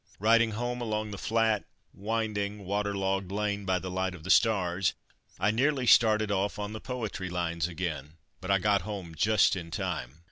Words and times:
Riding 0.17 0.53
home 0.53 0.81
along 0.81 1.11
the 1.11 1.17
flat, 1.19 1.63
winding, 1.93 2.65
water 2.65 2.97
logged 2.97 3.31
lane 3.31 3.65
by 3.65 3.77
the 3.77 3.91
light 3.91 4.15
of 4.15 4.23
the 4.23 4.31
stars 4.31 4.95
I 5.39 5.51
nearly 5.51 5.85
started 5.85 6.31
off 6.31 6.57
on 6.57 6.73
the 6.73 6.81
poetry 6.81 7.29
lines 7.29 7.67
again, 7.67 8.15
but 8.39 8.49
I 8.49 8.57
got 8.57 8.81
home 8.81 9.13
just 9.13 9.55
in 9.55 9.69
time. 9.69 10.19